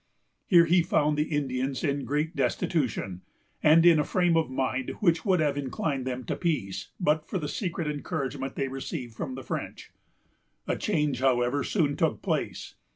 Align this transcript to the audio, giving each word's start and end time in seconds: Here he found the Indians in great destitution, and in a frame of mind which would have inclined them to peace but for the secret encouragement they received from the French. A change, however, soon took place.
Here 0.47 0.65
he 0.65 0.81
found 0.81 1.15
the 1.15 1.25
Indians 1.29 1.83
in 1.83 2.05
great 2.05 2.35
destitution, 2.35 3.21
and 3.61 3.85
in 3.85 3.99
a 3.99 4.03
frame 4.03 4.35
of 4.35 4.49
mind 4.49 4.89
which 4.99 5.23
would 5.25 5.39
have 5.39 5.57
inclined 5.59 6.07
them 6.07 6.23
to 6.23 6.35
peace 6.35 6.87
but 6.99 7.23
for 7.27 7.37
the 7.37 7.47
secret 7.47 7.87
encouragement 7.87 8.55
they 8.55 8.67
received 8.67 9.13
from 9.15 9.35
the 9.35 9.43
French. 9.43 9.91
A 10.67 10.75
change, 10.75 11.19
however, 11.19 11.63
soon 11.63 11.95
took 11.95 12.23
place. 12.23 12.73